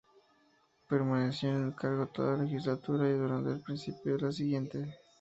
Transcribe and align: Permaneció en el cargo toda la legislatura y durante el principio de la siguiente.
Permaneció 0.89 1.51
en 1.51 1.65
el 1.67 1.75
cargo 1.75 2.07
toda 2.07 2.33
la 2.35 2.43
legislatura 2.45 3.07
y 3.07 3.13
durante 3.13 3.51
el 3.51 3.61
principio 3.61 4.17
de 4.17 4.19
la 4.25 4.31
siguiente. 4.31 4.95